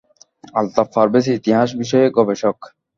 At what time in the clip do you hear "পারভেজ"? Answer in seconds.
0.95-1.25